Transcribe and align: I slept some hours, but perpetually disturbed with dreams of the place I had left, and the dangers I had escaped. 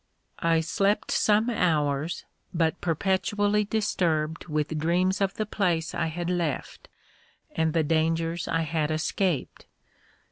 I 0.39 0.61
slept 0.61 1.11
some 1.11 1.47
hours, 1.51 2.25
but 2.55 2.81
perpetually 2.81 3.65
disturbed 3.65 4.47
with 4.47 4.79
dreams 4.79 5.21
of 5.21 5.35
the 5.35 5.45
place 5.45 5.93
I 5.93 6.07
had 6.07 6.27
left, 6.27 6.87
and 7.51 7.73
the 7.73 7.83
dangers 7.83 8.47
I 8.47 8.61
had 8.61 8.89
escaped. 8.89 9.67